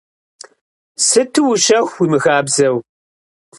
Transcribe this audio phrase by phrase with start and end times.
[1.05, 2.77] Сыту ущэху, уимыхабзэу.